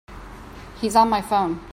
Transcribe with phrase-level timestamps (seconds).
[0.81, 1.59] He's on my phone.